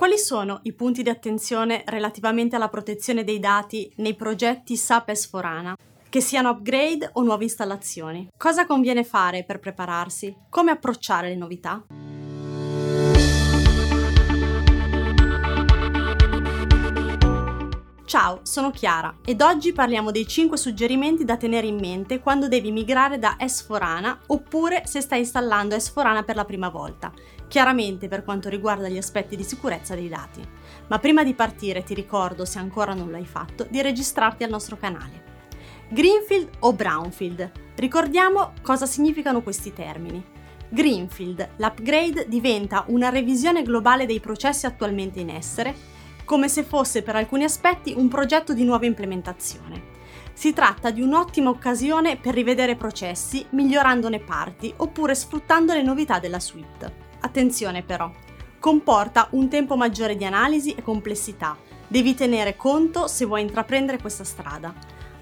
Quali 0.00 0.16
sono 0.16 0.60
i 0.62 0.72
punti 0.72 1.02
di 1.02 1.10
attenzione 1.10 1.82
relativamente 1.84 2.56
alla 2.56 2.70
protezione 2.70 3.22
dei 3.22 3.38
dati 3.38 3.92
nei 3.96 4.14
progetti 4.14 4.74
SAP 4.74 5.10
S4HANA? 5.10 5.74
Che 6.08 6.20
siano 6.22 6.48
upgrade 6.48 7.10
o 7.12 7.22
nuove 7.22 7.44
installazioni? 7.44 8.30
Cosa 8.34 8.64
conviene 8.64 9.04
fare 9.04 9.44
per 9.44 9.58
prepararsi? 9.58 10.34
Come 10.48 10.70
approcciare 10.70 11.28
le 11.28 11.36
novità? 11.36 11.84
Ciao, 18.10 18.40
sono 18.42 18.72
Chiara 18.72 19.18
ed 19.24 19.40
oggi 19.40 19.72
parliamo 19.72 20.10
dei 20.10 20.26
5 20.26 20.56
suggerimenti 20.56 21.24
da 21.24 21.36
tenere 21.36 21.68
in 21.68 21.78
mente 21.78 22.18
quando 22.18 22.48
devi 22.48 22.72
migrare 22.72 23.20
da 23.20 23.36
S4HANA 23.38 24.16
oppure 24.26 24.82
se 24.84 25.00
stai 25.00 25.20
installando 25.20 25.76
S4HANA 25.76 26.24
per 26.24 26.34
la 26.34 26.44
prima 26.44 26.70
volta, 26.70 27.12
chiaramente 27.46 28.08
per 28.08 28.24
quanto 28.24 28.48
riguarda 28.48 28.88
gli 28.88 28.96
aspetti 28.96 29.36
di 29.36 29.44
sicurezza 29.44 29.94
dei 29.94 30.08
dati. 30.08 30.44
Ma 30.88 30.98
prima 30.98 31.22
di 31.22 31.34
partire 31.34 31.84
ti 31.84 31.94
ricordo, 31.94 32.44
se 32.44 32.58
ancora 32.58 32.94
non 32.94 33.12
l'hai 33.12 33.26
fatto, 33.26 33.64
di 33.70 33.80
registrarti 33.80 34.42
al 34.42 34.50
nostro 34.50 34.76
canale. 34.76 35.46
Greenfield 35.90 36.48
o 36.58 36.72
Brownfield? 36.72 37.52
Ricordiamo 37.76 38.54
cosa 38.60 38.86
significano 38.86 39.40
questi 39.40 39.72
termini. 39.72 40.20
Greenfield, 40.68 41.50
l'upgrade 41.58 42.26
diventa 42.26 42.82
una 42.88 43.08
revisione 43.08 43.62
globale 43.62 44.04
dei 44.04 44.18
processi 44.18 44.66
attualmente 44.66 45.20
in 45.20 45.30
essere 45.30 45.98
come 46.30 46.48
se 46.48 46.62
fosse 46.62 47.02
per 47.02 47.16
alcuni 47.16 47.42
aspetti 47.42 47.92
un 47.96 48.06
progetto 48.06 48.54
di 48.54 48.62
nuova 48.62 48.86
implementazione. 48.86 49.98
Si 50.32 50.52
tratta 50.52 50.92
di 50.92 51.02
un'ottima 51.02 51.50
occasione 51.50 52.18
per 52.18 52.34
rivedere 52.34 52.76
processi, 52.76 53.44
migliorandone 53.50 54.20
parti 54.20 54.72
oppure 54.76 55.16
sfruttando 55.16 55.72
le 55.72 55.82
novità 55.82 56.20
della 56.20 56.38
suite. 56.38 57.08
Attenzione 57.18 57.82
però, 57.82 58.08
comporta 58.60 59.26
un 59.32 59.48
tempo 59.48 59.74
maggiore 59.74 60.14
di 60.14 60.24
analisi 60.24 60.72
e 60.72 60.82
complessità. 60.82 61.56
Devi 61.88 62.14
tenere 62.14 62.54
conto 62.54 63.08
se 63.08 63.24
vuoi 63.24 63.40
intraprendere 63.42 63.98
questa 63.98 64.22
strada 64.22 64.72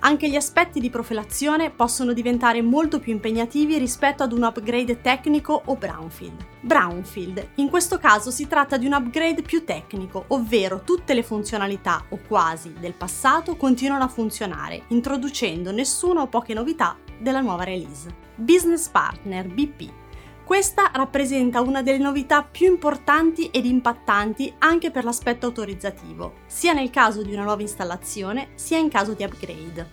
anche 0.00 0.28
gli 0.28 0.36
aspetti 0.36 0.80
di 0.80 0.90
profilazione 0.90 1.70
possono 1.70 2.12
diventare 2.12 2.62
molto 2.62 3.00
più 3.00 3.12
impegnativi 3.12 3.78
rispetto 3.78 4.22
ad 4.22 4.32
un 4.32 4.42
upgrade 4.42 5.00
tecnico 5.00 5.62
o 5.64 5.76
brownfield. 5.76 6.46
Brownfield, 6.60 7.50
in 7.56 7.68
questo 7.68 7.98
caso 7.98 8.30
si 8.30 8.46
tratta 8.46 8.76
di 8.76 8.86
un 8.86 8.92
upgrade 8.92 9.42
più 9.42 9.64
tecnico, 9.64 10.24
ovvero 10.28 10.82
tutte 10.82 11.14
le 11.14 11.22
funzionalità 11.22 12.04
o 12.10 12.18
quasi 12.26 12.72
del 12.78 12.94
passato 12.94 13.56
continuano 13.56 14.04
a 14.04 14.08
funzionare, 14.08 14.82
introducendo 14.88 15.72
nessuna 15.72 16.22
o 16.22 16.26
poche 16.28 16.54
novità 16.54 16.96
della 17.18 17.40
nuova 17.40 17.64
release. 17.64 18.14
Business 18.34 18.88
Partner 18.88 19.46
BP 19.46 20.06
questa 20.48 20.90
rappresenta 20.94 21.60
una 21.60 21.82
delle 21.82 21.98
novità 21.98 22.42
più 22.42 22.68
importanti 22.68 23.50
ed 23.50 23.66
impattanti 23.66 24.54
anche 24.60 24.90
per 24.90 25.04
l'aspetto 25.04 25.44
autorizzativo, 25.44 26.36
sia 26.46 26.72
nel 26.72 26.88
caso 26.88 27.22
di 27.22 27.34
una 27.34 27.42
nuova 27.42 27.60
installazione 27.60 28.52
sia 28.54 28.78
in 28.78 28.88
caso 28.88 29.12
di 29.12 29.24
upgrade. 29.24 29.90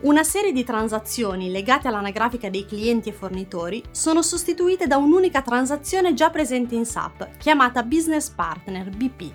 Una 0.00 0.22
serie 0.22 0.52
di 0.52 0.64
transazioni 0.64 1.50
legate 1.50 1.88
all'anagrafica 1.88 2.50
dei 2.50 2.66
clienti 2.66 3.08
e 3.08 3.12
fornitori 3.12 3.82
sono 3.90 4.20
sostituite 4.20 4.86
da 4.86 4.98
un'unica 4.98 5.40
transazione 5.40 6.12
già 6.12 6.28
presente 6.28 6.74
in 6.74 6.84
SAP, 6.84 7.38
chiamata 7.38 7.82
Business 7.82 8.28
Partner 8.28 8.90
BP. 8.90 9.32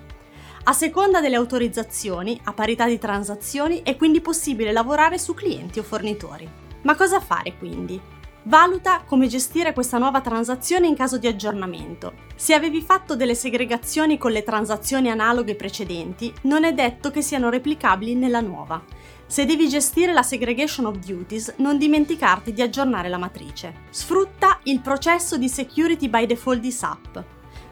A 0.62 0.72
seconda 0.72 1.20
delle 1.20 1.34
autorizzazioni, 1.34 2.40
a 2.44 2.52
parità 2.52 2.86
di 2.86 3.00
transazioni, 3.00 3.82
è 3.82 3.96
quindi 3.96 4.20
possibile 4.20 4.70
lavorare 4.70 5.18
su 5.18 5.34
clienti 5.34 5.80
o 5.80 5.82
fornitori. 5.82 6.48
Ma 6.82 6.94
cosa 6.94 7.18
fare 7.18 7.56
quindi? 7.58 8.20
Valuta 8.44 9.04
come 9.06 9.28
gestire 9.28 9.72
questa 9.72 9.98
nuova 9.98 10.20
transazione 10.20 10.88
in 10.88 10.96
caso 10.96 11.16
di 11.16 11.28
aggiornamento. 11.28 12.14
Se 12.34 12.54
avevi 12.54 12.82
fatto 12.82 13.14
delle 13.14 13.36
segregazioni 13.36 14.18
con 14.18 14.32
le 14.32 14.42
transazioni 14.42 15.10
analoghe 15.10 15.54
precedenti, 15.54 16.34
non 16.42 16.64
è 16.64 16.72
detto 16.72 17.12
che 17.12 17.22
siano 17.22 17.50
replicabili 17.50 18.16
nella 18.16 18.40
nuova. 18.40 18.82
Se 19.26 19.44
devi 19.46 19.68
gestire 19.68 20.12
la 20.12 20.24
segregation 20.24 20.86
of 20.86 20.96
duties, 20.96 21.54
non 21.58 21.78
dimenticarti 21.78 22.52
di 22.52 22.62
aggiornare 22.62 23.08
la 23.08 23.16
matrice. 23.16 23.74
Sfrutta 23.90 24.58
il 24.64 24.80
processo 24.80 25.36
di 25.36 25.48
security 25.48 26.08
by 26.08 26.26
default 26.26 26.58
di 26.58 26.72
SAP. 26.72 27.24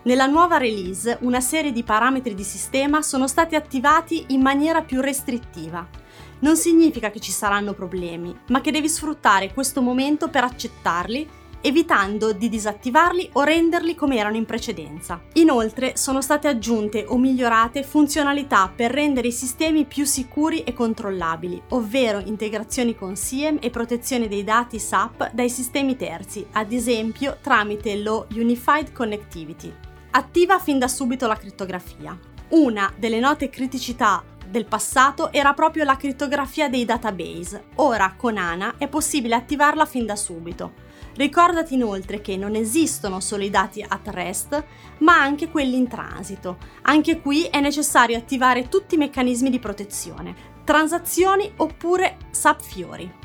Nella 0.03 0.27
nuova 0.27 0.57
release, 0.57 1.19
una 1.23 1.41
serie 1.41 1.73
di 1.73 1.83
parametri 1.83 2.35
di 2.35 2.45
sistema 2.45 3.03
sono 3.03 3.27
stati 3.27 3.57
attivati 3.57 4.27
in 4.29 4.41
maniera 4.41 4.83
più 4.83 5.01
restrittiva 5.01 6.00
non 6.41 6.57
significa 6.57 7.11
che 7.11 7.21
ci 7.21 7.33
saranno 7.33 7.73
problemi, 7.73 8.37
ma 8.49 8.61
che 8.61 8.71
devi 8.71 8.89
sfruttare 8.89 9.53
questo 9.53 9.81
momento 9.81 10.29
per 10.29 10.45
accettarli, 10.45 11.29
evitando 11.63 12.33
di 12.33 12.49
disattivarli 12.49 13.31
o 13.35 13.43
renderli 13.43 13.95
come 13.95 14.17
erano 14.17 14.37
in 14.37 14.47
precedenza. 14.47 15.21
Inoltre 15.35 15.97
sono 15.97 16.23
state 16.23 16.49
aggiunte 16.49 17.05
o 17.07 17.19
migliorate 17.19 17.83
funzionalità 17.83 18.73
per 18.75 18.91
rendere 18.91 19.29
i 19.29 19.33
sistemi 19.33 19.85
più 19.85 20.05
sicuri 20.07 20.63
e 20.63 20.73
controllabili, 20.73 21.61
ovvero 21.69 22.19
integrazioni 22.19 22.95
con 22.95 23.15
SIEM 23.15 23.59
e 23.61 23.71
protezione 23.71 24.29
dei 24.29 24.43
dati 24.43 24.79
SAP 24.79 25.33
dai 25.33 25.51
sistemi 25.51 25.97
terzi, 25.97 26.47
ad 26.53 26.73
esempio 26.73 27.37
tramite 27.43 27.97
lo 27.97 28.27
Unified 28.35 28.93
Connectivity. 28.93 29.73
Attiva 30.13 30.59
fin 30.59 30.79
da 30.79 30.89
subito 30.89 31.27
la 31.27 31.37
crittografia. 31.37 32.19
Una 32.49 32.93
delle 32.97 33.21
note 33.21 33.49
criticità 33.49 34.25
del 34.51 34.67
passato 34.67 35.33
era 35.33 35.55
proprio 35.55 35.85
la 35.85 35.97
crittografia 35.97 36.69
dei 36.69 36.85
database. 36.85 37.65
Ora 37.77 38.15
con 38.17 38.37
ANA 38.37 38.75
è 38.79 38.89
possibile 38.89 39.37
attivarla 39.37 39.87
fin 39.87 40.05
da 40.05 40.17
subito. 40.17 40.89
Ricordati 41.15 41.75
inoltre 41.75 42.21
che 42.21 42.37
non 42.37 42.55
esistono 42.55 43.21
solo 43.21 43.45
i 43.45 43.51
dati 43.51 43.85
at 43.87 44.09
rest, 44.09 44.65
ma 44.99 45.21
anche 45.21 45.51
quelli 45.51 45.77
in 45.77 45.89
transito. 45.89 46.59
Anche 46.83 47.21
qui 47.21 47.45
è 47.45 47.61
necessario 47.61 48.17
attivare 48.17 48.69
tutti 48.69 48.97
i 48.97 48.99
meccanismi 48.99 49.51
di 49.51 49.59
protezione, 49.59 50.35
transazioni 50.65 51.53
oppure 51.57 52.17
SAP 52.31 52.63
Fiori. 52.63 53.20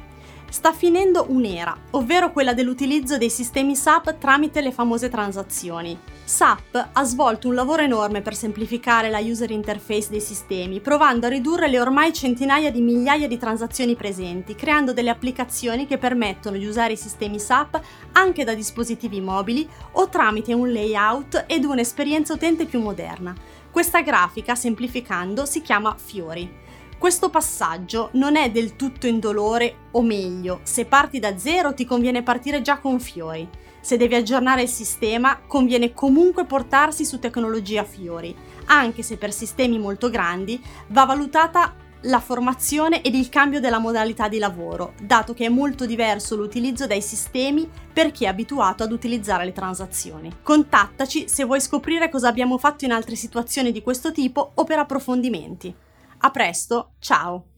Sta 0.49 0.71
finendo 0.71 1.25
un'era, 1.29 1.75
ovvero 1.91 2.31
quella 2.31 2.53
dell'utilizzo 2.53 3.17
dei 3.17 3.29
sistemi 3.29 3.75
SAP 3.75 4.17
tramite 4.17 4.61
le 4.61 4.71
famose 4.71 5.09
transazioni. 5.09 5.97
SAP 6.23 6.89
ha 6.93 7.03
svolto 7.03 7.47
un 7.47 7.55
lavoro 7.55 7.81
enorme 7.81 8.21
per 8.21 8.35
semplificare 8.35 9.09
la 9.09 9.19
user 9.19 9.51
interface 9.51 10.09
dei 10.09 10.21
sistemi, 10.21 10.79
provando 10.79 11.25
a 11.25 11.29
ridurre 11.29 11.67
le 11.67 11.79
ormai 11.79 12.13
centinaia 12.13 12.71
di 12.71 12.81
migliaia 12.81 13.27
di 13.27 13.37
transazioni 13.37 13.95
presenti, 13.95 14.55
creando 14.55 14.93
delle 14.93 15.09
applicazioni 15.09 15.85
che 15.85 15.97
permettono 15.97 16.57
di 16.57 16.65
usare 16.65 16.93
i 16.93 16.97
sistemi 16.97 17.39
SAP 17.39 17.79
anche 18.13 18.43
da 18.43 18.53
dispositivi 18.53 19.21
mobili 19.21 19.67
o 19.93 20.09
tramite 20.09 20.53
un 20.53 20.71
layout 20.71 21.43
ed 21.47 21.65
un'esperienza 21.65 22.33
utente 22.33 22.65
più 22.65 22.79
moderna. 22.79 23.35
Questa 23.69 24.01
grafica, 24.01 24.55
semplificando, 24.55 25.45
si 25.45 25.61
chiama 25.61 25.95
Fiori. 25.97 26.63
Questo 26.97 27.29
passaggio 27.29 28.09
non 28.13 28.35
è 28.35 28.49
del 28.49 28.75
tutto 28.75 29.05
indolore, 29.05 29.89
o 29.91 30.01
meglio, 30.01 30.61
se 30.63 30.85
parti 30.85 31.19
da 31.19 31.37
zero 31.37 31.73
ti 31.73 31.85
conviene 31.85 32.23
partire 32.23 32.61
già 32.61 32.79
con 32.79 32.99
fiori. 32.99 33.47
Se 33.79 33.97
devi 33.97 34.15
aggiornare 34.15 34.63
il 34.63 34.69
sistema, 34.69 35.41
conviene 35.45 35.93
comunque 35.93 36.45
portarsi 36.45 37.05
su 37.05 37.19
tecnologia 37.19 37.83
fiori, 37.83 38.35
anche 38.65 39.03
se 39.03 39.17
per 39.17 39.31
sistemi 39.31 39.77
molto 39.77 40.09
grandi 40.09 40.59
va 40.87 41.05
valutata 41.05 41.75
la 42.05 42.19
formazione 42.19 43.01
ed 43.01 43.13
il 43.13 43.29
cambio 43.29 43.59
della 43.59 43.77
modalità 43.77 44.27
di 44.27 44.37
lavoro, 44.37 44.93
dato 45.01 45.33
che 45.33 45.45
è 45.45 45.49
molto 45.49 45.85
diverso 45.85 46.35
l'utilizzo 46.35 46.87
dei 46.87 47.01
sistemi 47.01 47.69
per 47.93 48.11
chi 48.11 48.25
è 48.25 48.27
abituato 48.27 48.83
ad 48.83 48.91
utilizzare 48.91 49.45
le 49.45 49.53
transazioni. 49.53 50.31
Contattaci 50.41 51.27
se 51.27 51.43
vuoi 51.43 51.61
scoprire 51.61 52.09
cosa 52.09 52.27
abbiamo 52.27 52.57
fatto 52.57 52.85
in 52.85 52.91
altre 52.91 53.15
situazioni 53.15 53.71
di 53.71 53.81
questo 53.81 54.11
tipo 54.11 54.51
o 54.55 54.63
per 54.63 54.79
approfondimenti. 54.79 55.75
A 56.25 56.31
presto, 56.31 56.95
ciao! 56.99 57.54